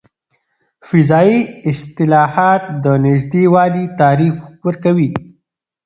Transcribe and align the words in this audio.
فضايي 0.87 1.39
اصطلاحات 1.69 2.63
د 2.83 2.85
نږدې 3.05 3.43
والي 3.53 3.85
تعریف 3.99 4.37
ورکوي. 4.65 5.09